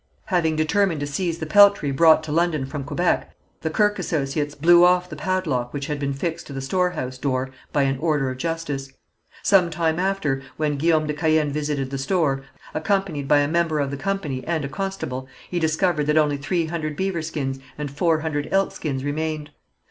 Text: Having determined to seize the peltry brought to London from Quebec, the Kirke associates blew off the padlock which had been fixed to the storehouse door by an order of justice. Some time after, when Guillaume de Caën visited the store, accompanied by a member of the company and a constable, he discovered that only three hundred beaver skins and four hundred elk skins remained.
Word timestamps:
Having 0.25 0.55
determined 0.55 0.99
to 1.01 1.05
seize 1.05 1.37
the 1.37 1.45
peltry 1.45 1.91
brought 1.91 2.23
to 2.23 2.31
London 2.31 2.65
from 2.65 2.83
Quebec, 2.83 3.35
the 3.61 3.69
Kirke 3.69 3.99
associates 3.99 4.55
blew 4.55 4.83
off 4.83 5.07
the 5.07 5.15
padlock 5.15 5.71
which 5.75 5.85
had 5.85 5.99
been 5.99 6.11
fixed 6.11 6.47
to 6.47 6.53
the 6.53 6.59
storehouse 6.59 7.19
door 7.19 7.51
by 7.71 7.83
an 7.83 7.99
order 7.99 8.31
of 8.31 8.39
justice. 8.39 8.91
Some 9.43 9.69
time 9.69 9.99
after, 9.99 10.41
when 10.57 10.75
Guillaume 10.77 11.05
de 11.05 11.13
Caën 11.13 11.51
visited 11.51 11.91
the 11.91 11.99
store, 11.99 12.41
accompanied 12.73 13.27
by 13.27 13.41
a 13.41 13.47
member 13.47 13.79
of 13.79 13.91
the 13.91 13.95
company 13.95 14.43
and 14.47 14.65
a 14.65 14.69
constable, 14.69 15.27
he 15.51 15.59
discovered 15.59 16.05
that 16.07 16.17
only 16.17 16.37
three 16.37 16.65
hundred 16.65 16.95
beaver 16.95 17.21
skins 17.21 17.59
and 17.77 17.91
four 17.91 18.21
hundred 18.21 18.49
elk 18.51 18.71
skins 18.71 19.03
remained. 19.03 19.51